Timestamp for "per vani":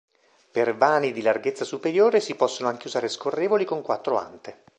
0.51-1.11